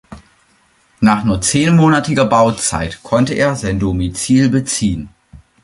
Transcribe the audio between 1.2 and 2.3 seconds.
nur zehnmonatiger